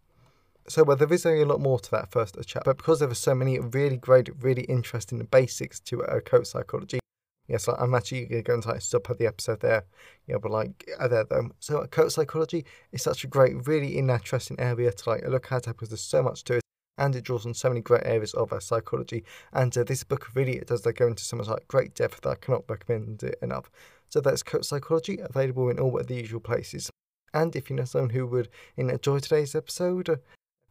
So, 0.69 0.83
well, 0.83 0.97
there 0.97 1.11
is 1.13 1.25
only 1.25 1.43
a 1.43 1.45
lot 1.45 1.61
more 1.61 1.79
to 1.79 1.91
that 1.91 2.11
first 2.11 2.37
chat, 2.45 2.63
but 2.65 2.77
because 2.77 2.99
there 2.99 3.09
are 3.09 3.13
so 3.13 3.33
many 3.33 3.57
really 3.57 3.95
great, 3.97 4.29
really 4.41 4.63
interesting 4.63 5.25
basics 5.31 5.79
to 5.81 6.03
uh, 6.03 6.19
cult 6.19 6.45
psychology, 6.45 6.99
yes, 7.47 7.69
I'm 7.69 7.95
actually 7.95 8.25
going 8.41 8.61
to 8.61 8.67
like, 8.67 8.81
stop 8.81 9.09
at 9.09 9.17
the 9.17 9.27
episode 9.27 9.61
there. 9.61 9.85
Yeah, 10.27 10.37
but 10.41 10.51
like 10.51 10.89
uh, 10.99 11.07
there 11.07 11.23
though. 11.23 11.51
So, 11.59 11.85
cult 11.87 12.11
psychology 12.11 12.65
is 12.91 13.01
such 13.01 13.23
a 13.23 13.27
great, 13.27 13.65
really 13.65 13.97
interesting 13.97 14.59
area 14.59 14.91
to 14.91 15.09
like 15.09 15.25
look 15.27 15.51
at 15.51 15.65
because 15.65 15.89
there's 15.89 16.01
so 16.01 16.21
much 16.21 16.43
to 16.45 16.55
it 16.55 16.61
and 16.97 17.15
it 17.15 17.23
draws 17.23 17.45
on 17.45 17.53
so 17.53 17.69
many 17.69 17.81
great 17.81 18.03
areas 18.05 18.33
of 18.33 18.51
our 18.51 18.59
psychology. 18.59 19.23
And 19.53 19.75
uh, 19.77 19.83
this 19.83 20.03
book 20.03 20.35
really 20.35 20.59
does 20.65 20.85
like, 20.85 20.95
go 20.95 21.07
into 21.07 21.23
so 21.23 21.37
much 21.37 21.47
like 21.47 21.67
great 21.67 21.93
depth 21.93 22.21
that 22.21 22.29
I 22.29 22.35
cannot 22.35 22.63
recommend 22.67 23.23
it 23.23 23.37
enough. 23.41 23.69
So 24.09 24.19
that's 24.19 24.43
Cult 24.43 24.65
Psychology, 24.65 25.19
available 25.21 25.69
in 25.69 25.79
all 25.79 26.01
the 26.01 26.15
usual 26.15 26.39
places. 26.39 26.89
And 27.33 27.55
if 27.55 27.69
you 27.69 27.75
know 27.75 27.85
someone 27.85 28.09
who 28.09 28.25
would 28.27 28.49
enjoy 28.77 29.19
today's 29.19 29.53
episode, 29.53 30.19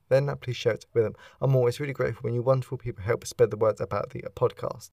then 0.08 0.34
please 0.40 0.56
share 0.56 0.74
it 0.74 0.86
with 0.94 1.04
them. 1.04 1.14
I'm 1.40 1.56
always 1.56 1.80
really 1.80 1.92
grateful 1.92 2.22
when 2.22 2.34
you 2.34 2.42
wonderful 2.42 2.78
people 2.78 3.04
help 3.04 3.26
spread 3.26 3.50
the 3.50 3.56
word 3.56 3.80
about 3.80 4.10
the 4.10 4.24
uh, 4.24 4.28
podcast. 4.30 4.90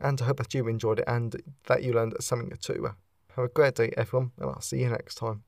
And 0.00 0.20
I 0.20 0.24
hope 0.24 0.38
that 0.38 0.54
you 0.54 0.66
enjoyed 0.68 1.00
it 1.00 1.04
and 1.06 1.36
that 1.66 1.82
you 1.82 1.92
learned 1.92 2.14
something 2.20 2.56
too. 2.60 2.90
Have 3.36 3.44
a 3.44 3.48
great 3.48 3.74
day, 3.74 3.92
everyone, 3.96 4.32
and 4.38 4.50
I'll 4.50 4.60
see 4.60 4.80
you 4.80 4.88
next 4.88 5.16
time. 5.16 5.42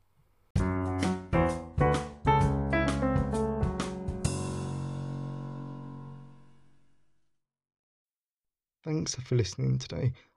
Thanks 8.84 9.16
for 9.16 9.34
listening 9.34 9.78
today. 9.78 10.12